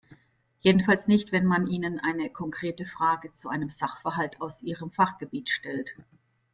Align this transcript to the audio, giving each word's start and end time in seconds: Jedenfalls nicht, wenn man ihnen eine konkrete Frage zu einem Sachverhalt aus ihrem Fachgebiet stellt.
Jedenfalls 0.61 1.05
nicht, 1.07 1.31
wenn 1.31 1.45
man 1.45 1.67
ihnen 1.67 1.99
eine 1.99 2.31
konkrete 2.31 2.87
Frage 2.87 3.35
zu 3.35 3.49
einem 3.49 3.69
Sachverhalt 3.69 4.41
aus 4.41 4.63
ihrem 4.63 4.89
Fachgebiet 4.89 5.47
stellt. 5.49 5.95